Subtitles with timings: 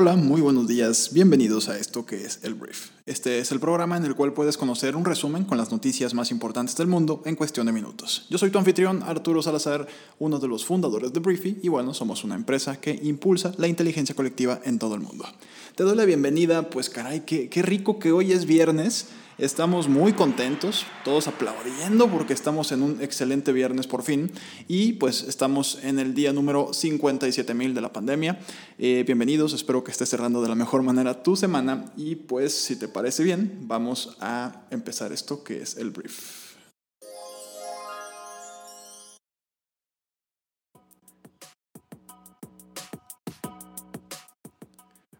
[0.00, 2.90] Hola, muy buenos días, bienvenidos a esto que es el Brief.
[3.04, 6.30] Este es el programa en el cual puedes conocer un resumen con las noticias más
[6.30, 8.24] importantes del mundo en cuestión de minutos.
[8.30, 9.88] Yo soy tu anfitrión, Arturo Salazar,
[10.20, 14.14] uno de los fundadores de Briefy, y bueno, somos una empresa que impulsa la inteligencia
[14.14, 15.24] colectiva en todo el mundo.
[15.74, 19.08] Te doy la bienvenida, pues caray, qué, qué rico que hoy es viernes.
[19.38, 24.32] Estamos muy contentos, todos aplaudiendo porque estamos en un excelente viernes por fin
[24.66, 28.40] y pues estamos en el día número 57.000 de la pandemia.
[28.78, 32.74] Eh, bienvenidos, espero que estés cerrando de la mejor manera tu semana y pues si
[32.74, 36.47] te parece bien, vamos a empezar esto que es el brief.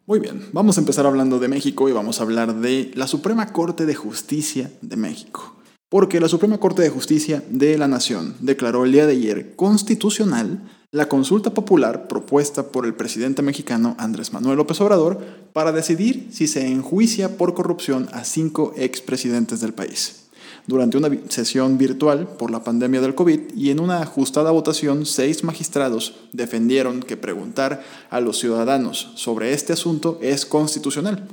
[0.08, 3.52] Muy bien, vamos a empezar hablando de México y vamos a hablar de la Suprema
[3.52, 5.54] Corte de Justicia de México.
[5.90, 10.62] Porque la Suprema Corte de Justicia de la Nación declaró el día de ayer constitucional
[10.92, 15.20] la consulta popular propuesta por el presidente mexicano Andrés Manuel López Obrador
[15.52, 20.27] para decidir si se enjuicia por corrupción a cinco expresidentes del país
[20.68, 25.42] durante una sesión virtual por la pandemia del COVID y en una ajustada votación, seis
[25.42, 31.26] magistrados defendieron que preguntar a los ciudadanos sobre este asunto es constitucional,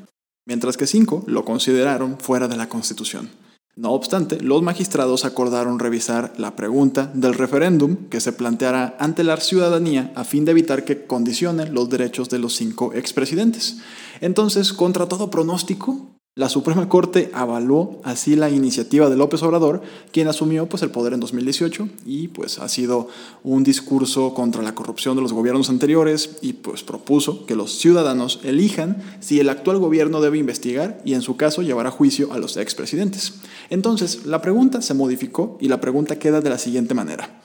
[0.47, 3.29] mientras que cinco lo consideraron fuera de la Constitución.
[3.75, 9.35] No obstante, los magistrados acordaron revisar la pregunta del referéndum que se planteará ante la
[9.35, 13.79] ciudadanía a fin de evitar que condicione los derechos de los cinco expresidentes.
[14.21, 20.27] Entonces, contra todo pronóstico, la Suprema Corte avaló así la iniciativa de López Obrador, quien
[20.27, 23.07] asumió pues, el poder en 2018 y pues, ha sido
[23.45, 28.41] un discurso contra la corrupción de los gobiernos anteriores y pues, propuso que los ciudadanos
[28.43, 32.37] elijan si el actual gobierno debe investigar y en su caso llevar a juicio a
[32.37, 33.35] los expresidentes.
[33.69, 37.44] Entonces, la pregunta se modificó y la pregunta queda de la siguiente manera.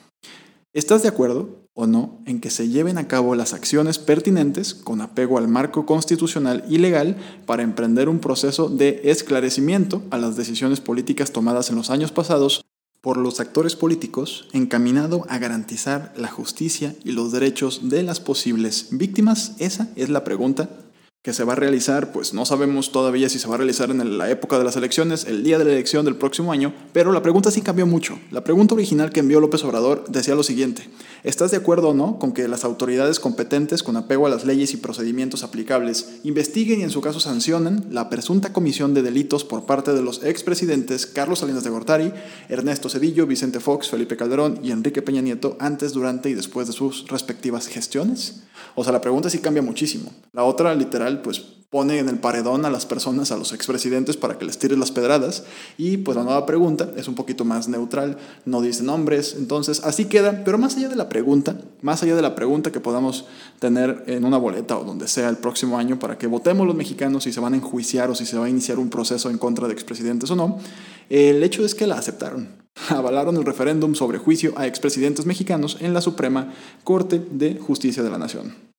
[0.73, 5.01] ¿Estás de acuerdo o no en que se lleven a cabo las acciones pertinentes con
[5.01, 10.79] apego al marco constitucional y legal para emprender un proceso de esclarecimiento a las decisiones
[10.79, 12.63] políticas tomadas en los años pasados
[13.01, 18.87] por los actores políticos encaminado a garantizar la justicia y los derechos de las posibles
[18.91, 19.55] víctimas?
[19.59, 20.69] Esa es la pregunta
[21.23, 24.17] que se va a realizar, pues no sabemos todavía si se va a realizar en
[24.17, 27.21] la época de las elecciones, el día de la elección del próximo año, pero la
[27.21, 28.17] pregunta sí cambió mucho.
[28.31, 30.89] La pregunta original que envió López Obrador decía lo siguiente,
[31.23, 34.73] ¿estás de acuerdo o no con que las autoridades competentes con apego a las leyes
[34.73, 39.67] y procedimientos aplicables investiguen y en su caso sancionen la presunta comisión de delitos por
[39.67, 42.13] parte de los expresidentes Carlos Salinas de Gortari,
[42.49, 46.73] Ernesto Cedillo, Vicente Fox, Felipe Calderón y Enrique Peña Nieto antes, durante y después de
[46.73, 48.41] sus respectivas gestiones?
[48.75, 50.11] O sea, la pregunta sí cambia muchísimo.
[50.33, 51.41] La otra, literal, pues
[51.71, 54.91] pone en el paredón a las personas, a los expresidentes, para que les tires las
[54.91, 55.45] pedradas.
[55.77, 59.35] Y pues la nueva pregunta es un poquito más neutral, no dice nombres.
[59.37, 60.43] Entonces, así queda.
[60.43, 63.25] Pero más allá de la pregunta, más allá de la pregunta que podamos
[63.59, 67.23] tener en una boleta o donde sea el próximo año para que votemos los mexicanos
[67.23, 69.67] si se van a enjuiciar o si se va a iniciar un proceso en contra
[69.67, 70.59] de expresidentes o no,
[71.09, 72.49] el hecho es que la aceptaron.
[72.89, 78.09] Avalaron el referéndum sobre juicio a expresidentes mexicanos en la Suprema Corte de Justicia de
[78.09, 78.71] la Nación.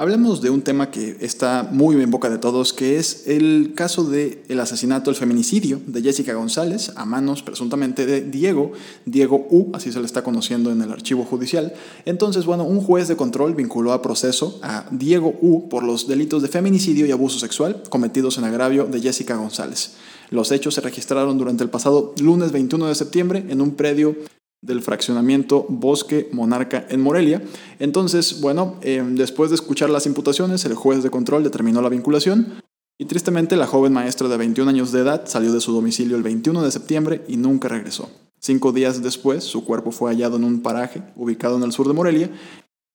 [0.00, 4.02] Hablemos de un tema que está muy en boca de todos, que es el caso
[4.04, 8.72] del el asesinato, el feminicidio de Jessica González a manos presuntamente de Diego,
[9.04, 11.74] Diego U, así se le está conociendo en el archivo judicial.
[12.06, 16.40] Entonces, bueno, un juez de control vinculó a proceso a Diego U por los delitos
[16.40, 19.96] de feminicidio y abuso sexual cometidos en agravio de Jessica González.
[20.30, 24.16] Los hechos se registraron durante el pasado lunes 21 de septiembre en un predio
[24.62, 27.42] del fraccionamiento Bosque Monarca en Morelia.
[27.78, 32.60] Entonces, bueno, em, después de escuchar las imputaciones, el juez de control determinó la vinculación
[32.98, 36.22] y tristemente la joven maestra de 21 años de edad salió de su domicilio el
[36.22, 38.10] 21 de septiembre y nunca regresó.
[38.38, 41.94] Cinco días después, su cuerpo fue hallado en un paraje ubicado en el sur de
[41.94, 42.30] Morelia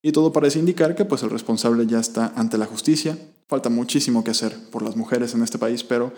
[0.03, 3.17] y todo parece indicar que pues, el responsable ya está ante la justicia.
[3.47, 6.13] Falta muchísimo que hacer por las mujeres en este país, pero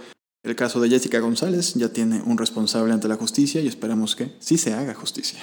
[0.47, 4.35] el caso de Jessica González ya tiene un responsable ante la justicia y esperemos que
[4.39, 5.39] sí se haga justicia.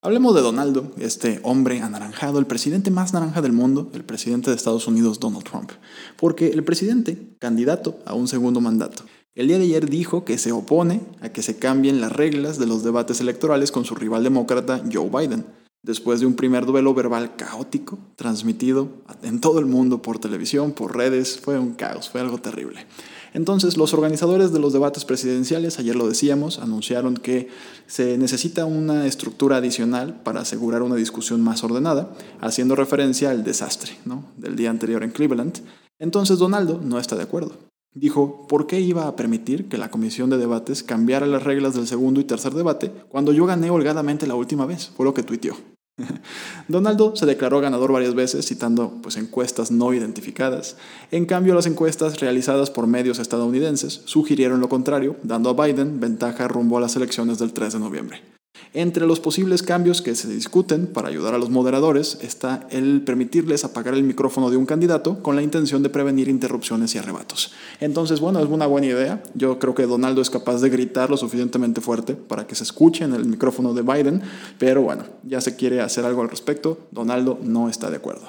[0.00, 4.56] Hablemos de Donaldo, este hombre anaranjado, el presidente más naranja del mundo, el presidente de
[4.56, 5.72] Estados Unidos, Donald Trump.
[6.16, 9.02] Porque el presidente, candidato a un segundo mandato,
[9.34, 12.66] el día de ayer dijo que se opone a que se cambien las reglas de
[12.66, 15.44] los debates electorales con su rival demócrata, Joe Biden
[15.86, 18.88] después de un primer duelo verbal caótico, transmitido
[19.22, 22.86] en todo el mundo por televisión, por redes, fue un caos, fue algo terrible.
[23.34, 27.48] Entonces, los organizadores de los debates presidenciales, ayer lo decíamos, anunciaron que
[27.86, 33.92] se necesita una estructura adicional para asegurar una discusión más ordenada, haciendo referencia al desastre
[34.36, 35.60] del día anterior en Cleveland.
[36.00, 37.52] Entonces, Donaldo no está de acuerdo.
[37.94, 41.86] Dijo, ¿por qué iba a permitir que la comisión de debates cambiara las reglas del
[41.86, 44.90] segundo y tercer debate cuando yo gané holgadamente la última vez?
[44.96, 45.56] Fue lo que tuiteó.
[46.68, 50.76] Donaldo se declaró ganador varias veces citando pues, encuestas no identificadas.
[51.10, 56.48] En cambio, las encuestas realizadas por medios estadounidenses sugirieron lo contrario, dando a Biden ventaja
[56.48, 58.35] rumbo a las elecciones del 3 de noviembre.
[58.74, 63.64] Entre los posibles cambios que se discuten para ayudar a los moderadores está el permitirles
[63.64, 67.52] apagar el micrófono de un candidato con la intención de prevenir interrupciones y arrebatos.
[67.80, 69.22] Entonces, bueno, es una buena idea.
[69.34, 73.04] Yo creo que Donaldo es capaz de gritar lo suficientemente fuerte para que se escuche
[73.04, 74.22] en el micrófono de Biden,
[74.58, 76.78] pero bueno, ya se quiere hacer algo al respecto.
[76.90, 78.26] Donaldo no está de acuerdo.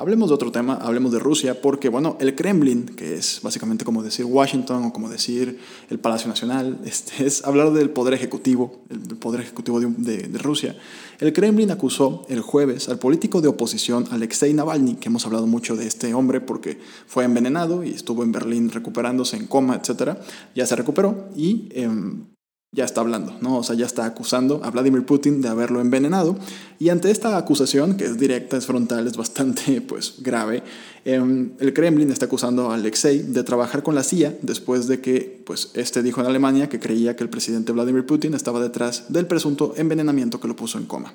[0.00, 4.00] Hablemos de otro tema, hablemos de Rusia, porque bueno, el Kremlin, que es básicamente como
[4.00, 5.58] decir Washington o como decir
[5.90, 10.76] el Palacio Nacional, este, es hablar del poder ejecutivo, el poder ejecutivo de, Rusia.
[11.18, 15.74] El Kremlin acusó el jueves al político de oposición Alexei Navalny, que hemos hablado mucho
[15.74, 16.78] de este hombre porque
[17.08, 20.16] fue envenenado y estuvo en Berlín recuperándose en coma, etc.
[20.54, 22.24] Ya se recuperó y em,
[22.70, 23.58] ya está hablando, ¿no?
[23.58, 26.36] O sea, ya está acusando a Vladimir Putin de haberlo envenenado.
[26.78, 30.62] Y ante esta acusación, que es directa, es frontal, es bastante, pues, grave,
[31.04, 35.42] em, el Kremlin está acusando a Alexei de trabajar con la CIA después de que,
[35.46, 39.26] pues, este dijo en Alemania que creía que el presidente Vladimir Putin estaba detrás del
[39.26, 41.14] presunto envenenamiento que lo puso en coma.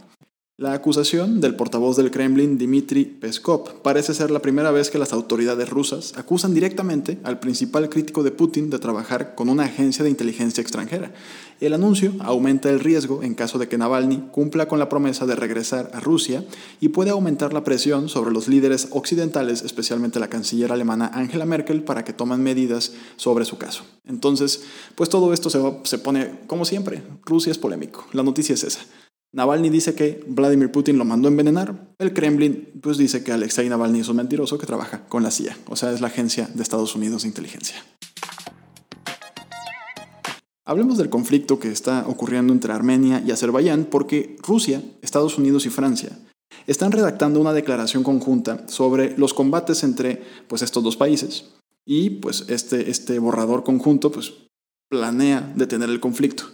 [0.55, 5.11] La acusación del portavoz del Kremlin, Dmitry Peskov, parece ser la primera vez que las
[5.11, 10.11] autoridades rusas acusan directamente al principal crítico de Putin de trabajar con una agencia de
[10.11, 11.11] inteligencia extranjera.
[11.59, 15.35] El anuncio aumenta el riesgo en caso de que Navalny cumpla con la promesa de
[15.35, 16.45] regresar a Rusia
[16.79, 21.81] y puede aumentar la presión sobre los líderes occidentales, especialmente la canciller alemana Angela Merkel,
[21.81, 23.85] para que tomen medidas sobre su caso.
[24.05, 24.61] Entonces,
[24.93, 28.05] pues todo esto se, se pone, como siempre, Rusia es polémico.
[28.11, 28.81] La noticia es esa.
[29.33, 31.95] Navalny dice que Vladimir Putin lo mandó a envenenar.
[31.97, 35.57] El Kremlin pues dice que Alexei Navalny es un mentiroso que trabaja con la CIA,
[35.67, 37.83] o sea, es la agencia de Estados Unidos de inteligencia.
[40.65, 45.69] Hablemos del conflicto que está ocurriendo entre Armenia y Azerbaiyán porque Rusia, Estados Unidos y
[45.69, 46.17] Francia
[46.67, 52.45] están redactando una declaración conjunta sobre los combates entre pues, estos dos países y pues
[52.49, 54.31] este, este borrador conjunto pues,
[54.89, 56.45] planea detener el conflicto.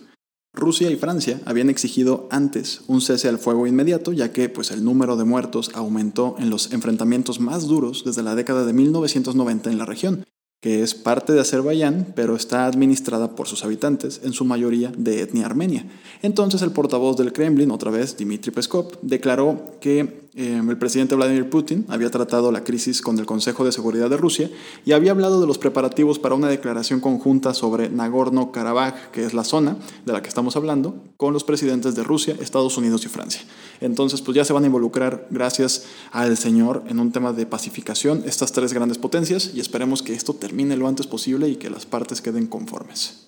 [0.53, 4.83] Rusia y Francia habían exigido antes un cese al fuego inmediato, ya que pues, el
[4.83, 9.77] número de muertos aumentó en los enfrentamientos más duros desde la década de 1990 en
[9.77, 10.25] la región,
[10.61, 15.21] que es parte de Azerbaiyán, pero está administrada por sus habitantes, en su mayoría de
[15.21, 15.85] etnia armenia.
[16.21, 21.49] Entonces el portavoz del Kremlin, otra vez Dmitry Peskov, declaró que Em, el presidente Vladimir
[21.49, 24.49] Putin había tratado la crisis con el Consejo de Seguridad de Rusia
[24.85, 29.43] y había hablado de los preparativos para una declaración conjunta sobre Nagorno-Karabaj, que es la
[29.43, 29.75] zona
[30.05, 33.41] de la que estamos hablando, con los presidentes de Rusia, Estados Unidos y Francia.
[33.81, 38.23] Entonces, pues ya se van a involucrar, gracias al señor, en un tema de pacificación
[38.25, 41.85] estas tres grandes potencias y esperemos que esto termine lo antes posible y que las
[41.85, 43.25] partes queden conformes.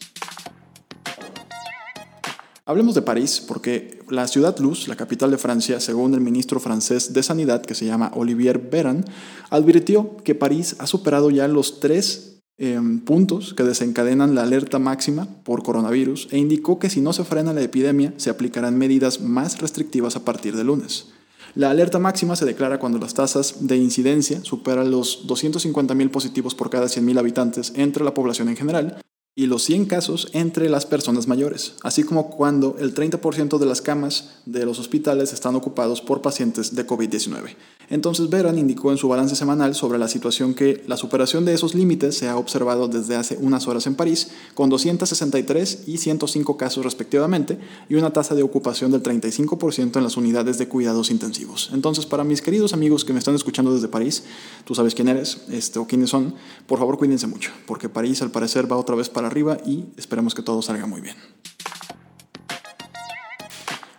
[2.66, 7.12] Hablemos de París, porque la ciudad luz, la capital de Francia, según el ministro francés
[7.12, 9.04] de Sanidad, que se llama Olivier Véran,
[9.50, 15.28] advirtió que París ha superado ya los tres em, puntos que desencadenan la alerta máxima
[15.44, 19.60] por coronavirus e indicó que si no se frena la epidemia, se aplicarán medidas más
[19.60, 21.08] restrictivas a partir de lunes.
[21.54, 26.70] La alerta máxima se declara cuando las tasas de incidencia superan los 250.000 positivos por
[26.70, 29.02] cada 100.000 habitantes entre la población en general
[29.36, 33.82] y los 100 casos entre las personas mayores, así como cuando el 30% de las
[33.82, 37.56] camas de los hospitales están ocupados por pacientes de COVID-19.
[37.92, 41.76] Entonces Veran indicó en su balance semanal sobre la situación que la superación de esos
[41.76, 46.86] límites se ha observado desde hace unas horas en París, con 263 y 105 casos
[46.86, 51.70] respectivamente, y una tasa de ocupación del 35% en las unidades de cuidados intensivos.
[51.74, 54.24] Entonces, para mis queridos amigos que me están escuchando desde París,
[54.64, 56.34] tú sabes quién eres este, o quiénes son,
[56.68, 60.34] por favor cuídense mucho, porque París al parecer va otra vez para arriba y esperemos
[60.34, 61.18] que todo salga muy bien.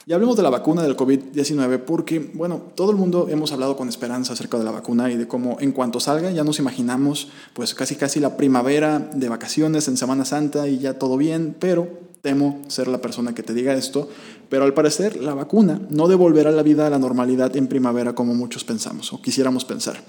[0.04, 3.88] Y hablemos de la vacuna del COVID-19 porque, bueno, todo el mundo hemos hablado con
[3.88, 7.72] esperanza acerca de la vacuna y de cómo en cuanto salga ya nos imaginamos pues
[7.72, 11.88] casi casi la primavera de vacaciones en Semana Santa y ya todo bien, pero
[12.20, 14.08] temo ser la persona que te diga esto,
[14.48, 18.34] pero al parecer la vacuna no devolverá la vida a la normalidad en primavera como
[18.34, 20.02] muchos pensamos o quisiéramos pensar.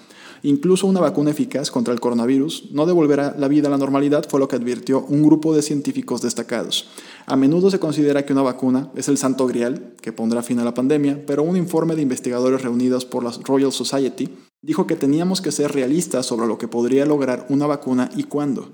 [0.43, 4.39] Incluso una vacuna eficaz contra el coronavirus no devolverá la vida a la normalidad, fue
[4.39, 6.89] lo que advirtió un grupo de científicos destacados.
[7.25, 10.63] A menudo se considera que una vacuna es el santo grial que pondrá fin a
[10.63, 14.29] la pandemia, pero un informe de investigadores reunidos por la Royal Society
[14.63, 18.71] Dijo que teníamos que ser realistas sobre lo que podría lograr una vacuna y cuándo.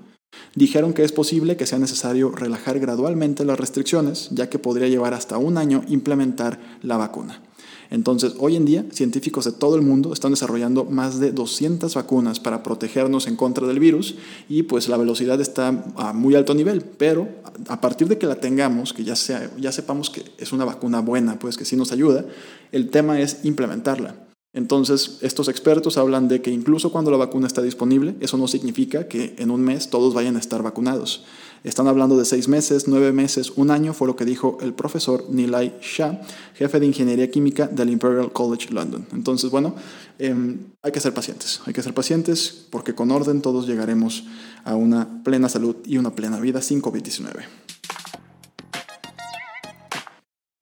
[0.54, 5.14] Dijeron que es posible que sea necesario relajar gradualmente las restricciones, ya que podría llevar
[5.14, 7.42] hasta un año implementar la vacuna.
[7.90, 12.38] Entonces, hoy en día, científicos de todo el mundo están desarrollando más de 200 vacunas
[12.38, 14.14] para protegernos en contra del virus
[14.48, 17.28] y pues la velocidad está a muy alto nivel, pero
[17.68, 21.00] a partir de que la tengamos, que ya, sea, ya sepamos que es una vacuna
[21.00, 22.24] buena, pues que sí nos ayuda,
[22.70, 24.29] el tema es implementarla.
[24.52, 29.06] Entonces, estos expertos hablan de que incluso cuando la vacuna está disponible, eso no significa
[29.06, 31.24] que en un mes todos vayan a estar vacunados.
[31.62, 35.26] Están hablando de seis meses, nueve meses, un año, fue lo que dijo el profesor
[35.28, 36.20] Nilay Shah,
[36.54, 39.06] jefe de Ingeniería Química del Imperial College London.
[39.12, 39.76] Entonces, bueno,
[40.18, 44.24] em, hay que ser pacientes, hay que ser pacientes porque con orden todos llegaremos
[44.64, 47.44] a una plena salud y una plena vida sin COVID-19.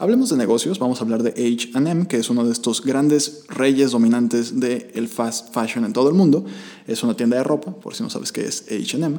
[0.01, 3.91] Hablemos de negocios, vamos a hablar de HM, que es uno de estos grandes reyes
[3.91, 6.45] dominantes del fast fashion en todo el mundo.
[6.87, 9.19] Es una tienda de ropa, por si no sabes qué es HM.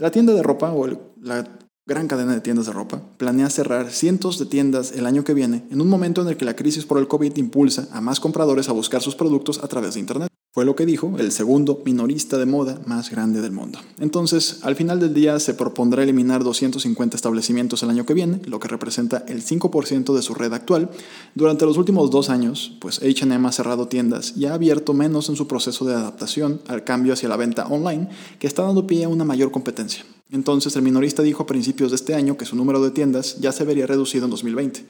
[0.00, 0.88] la tienda de ropa, o
[1.22, 1.48] la
[1.86, 5.68] gran cadena de tiendas de ropa, planea cerrar cientos de tiendas el año que viene,
[5.70, 8.68] en un momento en el que la crisis por el COVID impulsa a más compradores
[8.68, 10.35] a buscar sus productos a través de Internet.
[10.56, 13.78] Fue lo que dijo el segundo minorista de moda más grande del mundo.
[14.00, 18.58] Entonces, al final del día se propondrá eliminar 250 establecimientos el año que viene, lo
[18.58, 20.88] que representa el 5% de su red actual.
[21.34, 25.36] Durante los últimos dos años, pues HM ha cerrado tiendas y ha abierto menos en
[25.36, 28.08] su proceso de adaptación al cambio hacia la venta online,
[28.38, 30.06] que está dando pie a una mayor competencia.
[30.32, 33.52] Entonces el minorista dijo a principios de este año que su número de tiendas ya
[33.52, 34.84] se vería reducido en 2020.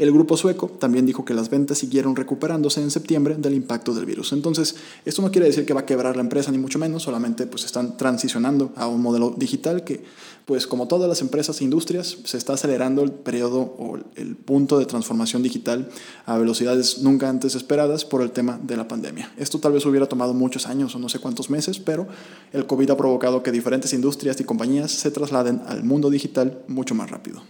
[0.00, 4.06] El grupo sueco también dijo que las ventas siguieron recuperándose en septiembre del impacto del
[4.06, 4.32] virus.
[4.32, 7.46] Entonces, esto no quiere decir que va a quebrar la empresa ni mucho menos, solamente
[7.46, 10.02] pues están transicionando a un modelo digital que
[10.46, 14.78] pues como todas las empresas e industrias se está acelerando el periodo o el punto
[14.78, 15.90] de transformación digital
[16.24, 19.30] a velocidades nunca antes esperadas por el tema de la pandemia.
[19.36, 22.08] Esto tal vez hubiera tomado muchos años o no sé cuántos meses, pero
[22.54, 26.94] el COVID ha provocado que diferentes industrias y compañías se trasladen al mundo digital mucho
[26.94, 27.42] más rápido.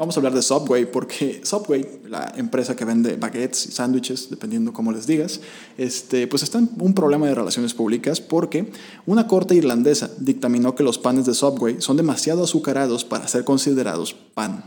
[0.00, 4.72] Vamos a hablar de Subway porque Subway, la empresa que vende baguettes y sándwiches, dependiendo
[4.72, 5.42] cómo les digas,
[5.76, 8.72] este, pues está en un problema de relaciones públicas porque
[9.04, 14.14] una corte irlandesa dictaminó que los panes de Subway son demasiado azucarados para ser considerados
[14.14, 14.64] pan.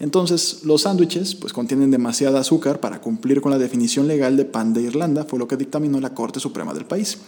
[0.00, 4.74] Entonces, los sándwiches pues, contienen demasiada azúcar para cumplir con la definición legal de pan
[4.74, 7.18] de Irlanda, fue lo que dictaminó la Corte Suprema del país.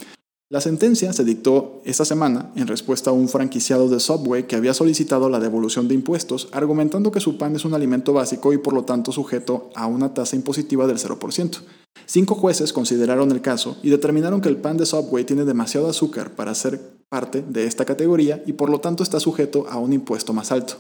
[0.50, 4.72] La sentencia se dictó esta semana en respuesta a un franquiciado de Subway que había
[4.72, 8.72] solicitado la devolución de impuestos, argumentando que su pan es un alimento básico y por
[8.72, 11.58] lo tanto sujeto a una tasa impositiva del 0%.
[12.06, 16.30] Cinco jueces consideraron el caso y determinaron que el pan de Subway tiene demasiado azúcar
[16.30, 20.32] para ser parte de esta categoría y por lo tanto está sujeto a un impuesto
[20.32, 20.76] más alto.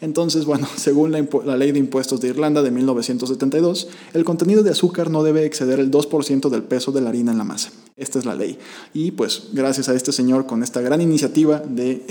[0.00, 5.10] Entonces, bueno, según la, ley de impuestos de Irlanda de 1972, el contenido de azúcar
[5.10, 7.70] no debe exceder el 2% del peso de la harina en la masa.
[8.00, 8.58] Esta es la ley.
[8.94, 12.04] Y pues gracias a este señor con esta gran iniciativa de,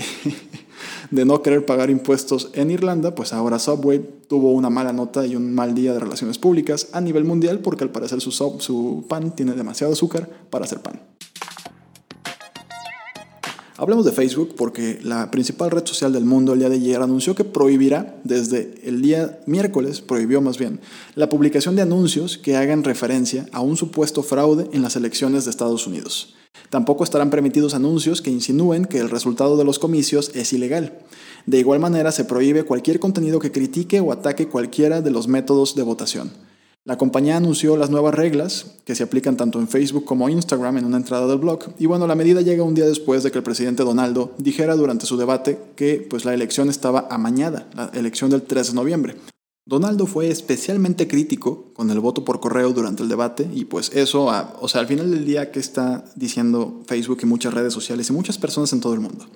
[1.10, 5.34] de no querer pagar impuestos en Irlanda, pues ahora Subway tuvo una mala nota y
[5.34, 9.34] un mal día de relaciones públicas a nivel mundial porque al parecer su, su pan
[9.34, 11.00] tiene demasiado azúcar para hacer pan.
[13.80, 17.34] Hablemos de Facebook porque la principal red social del mundo el día de ayer anunció
[17.34, 20.80] que prohibirá desde el día miércoles, prohibió más bien,
[21.14, 25.50] la publicación de anuncios que hagan referencia a un supuesto fraude en las elecciones de
[25.50, 26.34] Estados Unidos.
[26.68, 30.98] Tampoco estarán permitidos anuncios que insinúen que el resultado de los comicios es ilegal.
[31.46, 35.74] De igual manera, se prohíbe cualquier contenido que critique o ataque cualquiera de los métodos
[35.74, 36.49] de votación.
[36.86, 40.86] La compañía anunció las nuevas reglas que se aplican tanto en Facebook como Instagram en
[40.86, 41.60] una entrada del blog.
[41.78, 45.04] Y bueno, la medida llega un día después de que el presidente Donaldo dijera durante
[45.04, 49.16] su debate que pues, la elección estaba amañada, la elección del 3 de noviembre.
[49.70, 54.24] Donaldo fue especialmente crítico con el voto por correo durante el debate y pues eso,
[54.60, 58.12] o sea, al final del día, ¿qué está diciendo Facebook y muchas redes sociales y
[58.12, 59.26] muchas personas en todo el mundo?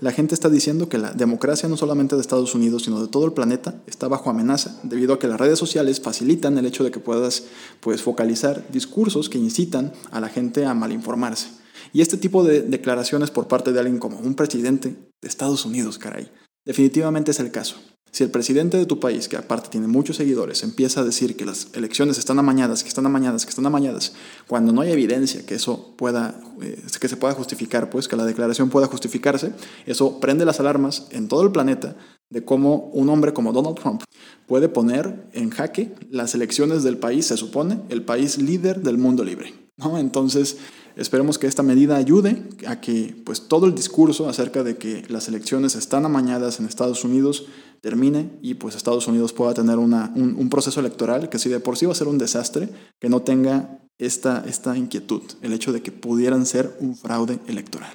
[0.00, 3.24] La gente está diciendo que la democracia no solamente de Estados Unidos, sino de todo
[3.24, 6.90] el planeta está bajo amenaza debido a que las redes sociales facilitan el hecho de
[6.90, 7.44] que puedas
[7.78, 11.50] pues, focalizar discursos que incitan a la gente a malinformarse.
[11.92, 15.98] Y este tipo de declaraciones por parte de alguien como un presidente de Estados Unidos,
[15.98, 16.28] caray,
[16.64, 17.76] definitivamente es el caso.
[18.14, 21.44] Si el presidente de tu país, que aparte tiene muchos seguidores, empieza a decir que
[21.44, 24.12] las elecciones están amañadas, que están amañadas, que están amañadas,
[24.46, 28.24] cuando no hay evidencia que eso pueda, eh, que se pueda justificar, pues que la
[28.24, 29.52] declaración pueda justificarse,
[29.86, 31.96] eso prende las alarmas en todo el planeta
[32.30, 34.04] de cómo un hombre como Donald Trump
[34.46, 39.24] puede poner en jaque las elecciones del país, se supone, el país líder del mundo
[39.24, 39.54] libre.
[39.76, 39.98] ¿no?
[39.98, 40.58] Entonces,
[40.96, 45.26] Esperemos que esta medida ayude a que pues, todo el discurso acerca de que las
[45.26, 47.46] elecciones están amañadas en Estados Unidos
[47.80, 51.76] termine y pues Estados Unidos pueda tener una, un, proceso electoral que si de por
[51.76, 52.68] sí va a ser un desastre,
[53.00, 57.92] que no tenga esta, esta inquietud, el hecho de que pudieran ser un fraude electoral.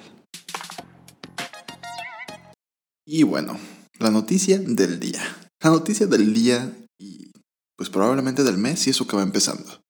[3.06, 3.58] Y bueno,
[3.98, 5.22] la noticia del día.
[5.60, 7.32] La noticia del día y
[7.76, 9.82] pues probablemente del mes y eso que va empezando.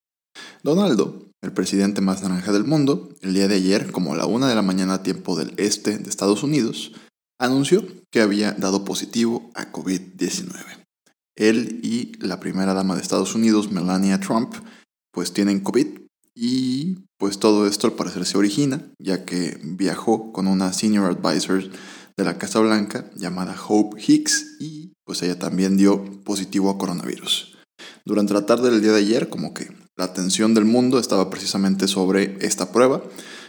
[0.62, 4.49] Donaldo, el presidente más naranja del mundo, el día de ayer, como a la una
[4.49, 6.93] de la mañana tiempo del este de Estados Unidos,
[7.39, 10.53] anunció que había dado positivo a COVID-19.
[11.37, 14.55] Él y la primera dama de Estados Unidos, Melania Trump,
[15.13, 15.87] pues tienen COVID
[16.35, 21.65] y pues todo esto al parecer se origina ya que viajó con una senior advisor
[22.17, 27.57] de la Casa Blanca llamada Hope Hicks y pues ella también dio positivo a coronavirus.
[28.05, 29.69] Durante la tarde del día de ayer, como que
[30.00, 33.02] la atención del mundo estaba precisamente sobre esta prueba.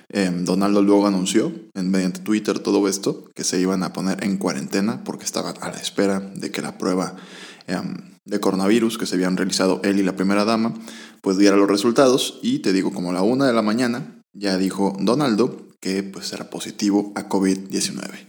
[0.09, 4.35] Em, Donaldo luego anunció en, mediante Twitter todo esto, que se iban a poner en
[4.35, 7.15] cuarentena porque estaban a la espera de que la prueba
[7.67, 10.73] em, de coronavirus que se habían realizado él y la primera dama,
[11.21, 12.39] pues diera los resultados.
[12.43, 16.33] Y te digo, como a la una de la mañana, ya dijo Donaldo que pues
[16.33, 18.27] era positivo a COVID-19.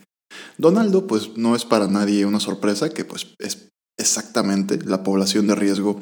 [0.58, 5.56] Donaldo, pues no es para nadie una sorpresa que pues es exactamente la población de
[5.56, 6.00] riesgo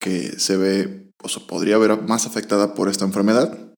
[0.00, 3.72] que se ve se podría ver más afectada por esta enfermedad.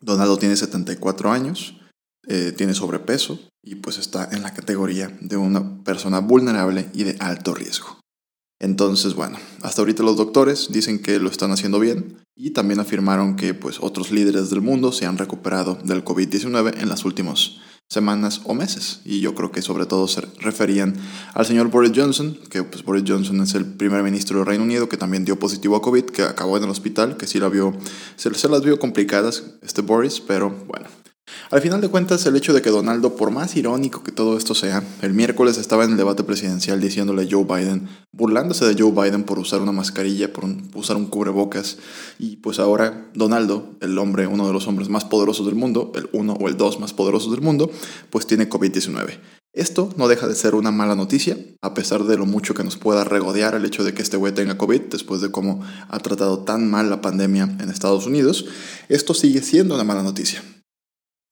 [0.00, 1.80] Donaldo tiene 74 años,
[2.26, 7.16] eh, tiene sobrepeso y pues está en la categoría de una persona vulnerable y de
[7.20, 8.01] alto riesgo.
[8.62, 13.34] Entonces, bueno, hasta ahorita los doctores dicen que lo están haciendo bien y también afirmaron
[13.34, 17.56] que pues otros líderes del mundo se han recuperado del COVID-19 en las últimas
[17.90, 19.00] semanas o meses.
[19.04, 20.94] Y yo creo que sobre todo se referían
[21.34, 24.88] al señor Boris Johnson, que pues Boris Johnson es el primer ministro del Reino Unido
[24.88, 27.76] que también dio positivo a COVID, que acabó en el hospital, que sí la vio,
[28.14, 30.86] se, las vio complicadas este Boris, pero bueno,
[31.50, 34.54] al final de cuentas, el hecho de que Donaldo, por más irónico que todo esto
[34.54, 38.90] sea, el miércoles estaba en el debate presidencial diciéndole a Joe Biden, burlándose de Joe
[38.90, 41.76] Biden por usar una mascarilla, por usar un cubrebocas,
[42.18, 46.08] y pues ahora Donaldo, el hombre, uno de los hombres más poderosos del mundo, el
[46.12, 47.70] uno o el dos más poderosos del mundo,
[48.08, 49.18] pues tiene COVID-19.
[49.52, 52.78] Esto no deja de ser una mala noticia, a pesar de lo mucho que nos
[52.78, 56.38] pueda regodear el hecho de que este güey tenga COVID después de cómo ha tratado
[56.38, 58.46] tan mal la pandemia en Estados Unidos.
[58.88, 60.42] Esto sigue siendo una mala noticia.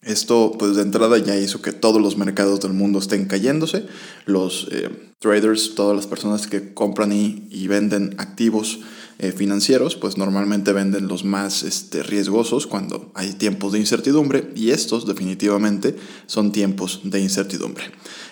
[0.03, 3.87] Esto, pues de entrada ya hizo que todos los mercados del mundo estén cayéndose.
[4.25, 8.81] Los eh, traders, todas las personas que compran y, venden activos
[9.19, 14.71] eh, financieros, pues normalmente venden los más este, riesgosos cuando hay tiempos de incertidumbre y
[14.71, 17.85] estos definitivamente son tiempos de incertidumbre.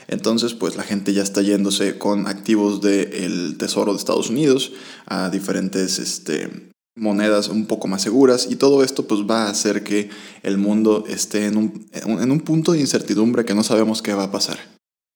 [0.08, 4.72] Entonces, pues la gente ya está yéndose con activos del Tesoro de Estados Unidos
[5.04, 9.84] a diferentes este, monedas un poco más seguras y todo esto pues va a hacer
[9.84, 10.10] que
[10.42, 14.24] el mundo esté en un, en un punto de incertidumbre que no sabemos qué va
[14.24, 14.58] a pasar.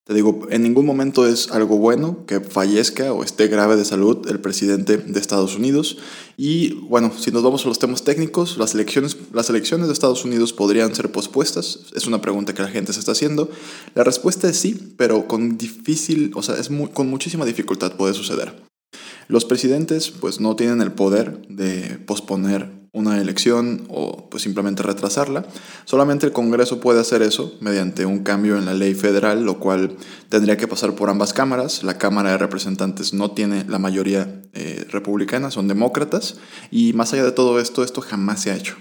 [0.04, 4.26] Te digo, en ningún momento es algo bueno que fallezca o esté grave de salud
[4.28, 5.98] el presidente de Estados Unidos.
[6.36, 10.24] Y bueno, si nos vamos a los temas técnicos, las elecciones, las elecciones de Estados
[10.24, 11.86] Unidos podrían ser pospuestas.
[11.94, 13.48] Es una pregunta que la gente se está haciendo.
[13.94, 18.71] La respuesta es sí, pero con difícil, o sea, es con muchísima dificultad puede suceder.
[19.28, 25.46] Los presidentes pues no tienen el poder de posponer una elección o pues simplemente retrasarla.
[25.87, 29.96] Solamente el Congreso puede hacer eso mediante un cambio en la ley federal, lo cual
[30.28, 31.82] tendría que pasar por ambas cámaras.
[31.82, 36.37] La Cámara de Representantes no tiene la mayoría eh, republicana, son demócratas.
[36.70, 38.76] Y más allá de todo esto, esto jamás se ha hecho.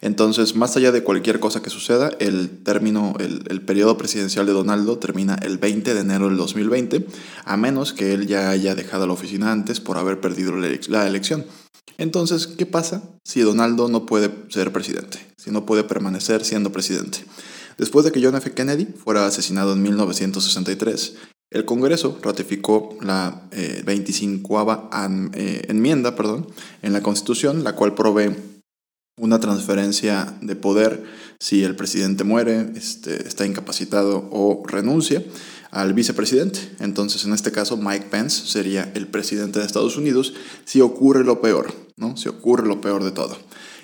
[0.00, 4.98] Entonces, más allá de cualquier cosa que suceda, el término, el, periodo presidencial de Donaldo
[4.98, 7.06] termina el 20 de enero del 2020,
[7.44, 11.44] a menos que él ya haya dejado la oficina antes por haber perdido la elección.
[11.96, 15.18] Entonces, ¿qué pasa si Donaldo no puede ser presidente?
[15.36, 17.24] Si no puede permanecer siendo presidente.
[17.78, 18.52] Después de que John F.
[18.52, 21.14] Kennedy fuera asesinado en 1963,
[21.50, 23.48] el Congreso ratificó la
[23.84, 26.48] 25 eh, eh, enmienda perdón,
[26.82, 28.34] en la Constitución, la cual provee
[29.16, 31.04] una transferencia de poder
[31.38, 35.22] si el presidente muere, este, está incapacitado o renuncia
[35.70, 36.60] al vicepresidente.
[36.80, 41.40] Entonces, en este caso, Mike Pence sería el presidente de Estados Unidos si ocurre lo
[41.40, 42.16] peor, ¿no?
[42.16, 43.36] Si ocurre lo peor de todo.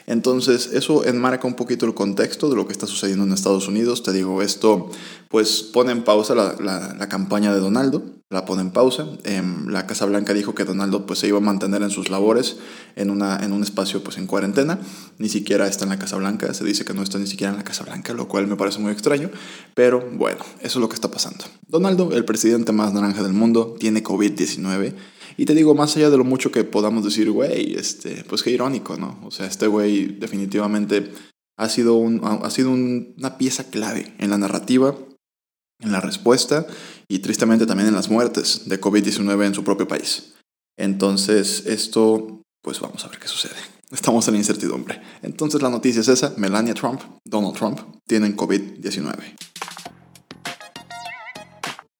[0.07, 4.03] Entonces, eso enmarca un poquito el contexto de lo que está sucediendo en Estados Unidos.
[4.03, 4.91] Te digo, esto
[5.29, 9.07] pues pone en pausa la, campaña de Donaldo, la pone en pausa.
[9.25, 12.57] Em, la Casa Blanca dijo que Donaldo pues se iba a mantener en sus labores
[12.97, 14.81] en, una, en un espacio pues en cuarentena.
[15.19, 17.59] Ni siquiera está en la Casa Blanca, se dice que no está ni siquiera en
[17.59, 19.31] la Casa Blanca, lo cual me parece muy extraño.
[19.75, 21.45] Pero bueno, eso es lo que está pasando.
[21.69, 24.95] Donaldo, el presidente más naranja del mundo, tiene COVID-19
[25.37, 28.51] y te digo, más allá de lo mucho que podamos decir, güey, este, pues qué
[28.51, 29.21] irónico, ¿no?
[29.25, 31.13] O sea, este güey definitivamente
[31.59, 34.97] ha sido, un, ha sido una pieza clave en la narrativa,
[35.81, 36.67] en la respuesta
[37.09, 40.35] y tristemente también en las muertes de COVID-19 en su propio país.
[40.79, 43.57] Entonces, esto, pues vamos a ver qué sucede.
[43.91, 45.03] Estamos en incertidumbre.
[45.23, 49.50] Entonces la noticia es esa, Melania Trump, Donald Trump, tienen COVID-19.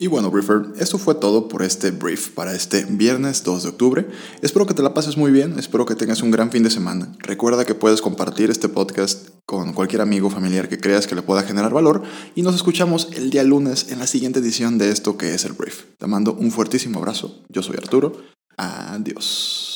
[0.03, 4.09] Y bueno, Briefer, esto fue todo por este brief para este viernes 2 de octubre.
[4.41, 7.13] Espero que te la pases muy bien, espero que tengas un gran fin de semana.
[7.19, 11.43] Recuerda que puedes compartir este podcast con cualquier amigo familiar que creas que le pueda
[11.43, 12.03] generar valor
[12.35, 15.53] y nos escuchamos el día lunes en la siguiente edición de esto que es el
[15.53, 15.83] brief.
[15.99, 18.23] Te mando un fuertísimo abrazo, yo soy Arturo,
[18.57, 19.70] adiós.